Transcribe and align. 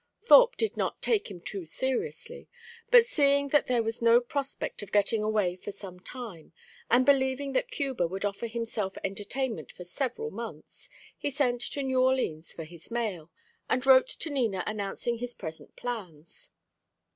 Thorpe 0.19 0.57
did 0.57 0.75
not 0.75 0.99
take 0.99 1.29
him 1.29 1.41
too 1.41 1.63
seriously, 1.63 2.49
but 2.89 3.05
seeing 3.05 3.49
that 3.49 3.67
there 3.67 3.83
was 3.83 4.01
no 4.01 4.19
prospect 4.19 4.81
of 4.81 4.91
getting 4.91 5.21
away 5.21 5.55
for 5.55 5.71
some 5.71 5.99
time, 5.99 6.53
and 6.89 7.05
believing 7.05 7.53
that 7.53 7.67
Cuba 7.69 8.07
would 8.07 8.25
offer 8.25 8.47
himself 8.47 8.97
entertainment 9.03 9.71
for 9.71 9.83
several 9.83 10.31
months, 10.31 10.89
he 11.15 11.29
sent 11.29 11.61
to 11.61 11.83
New 11.83 12.01
Orleans 12.01 12.51
for 12.51 12.63
his 12.63 12.89
mail, 12.89 13.29
and 13.69 13.85
wrote 13.85 14.07
to 14.07 14.31
Nina 14.31 14.63
announcing 14.65 15.19
his 15.19 15.35
present 15.35 15.75
plans. 15.75 16.49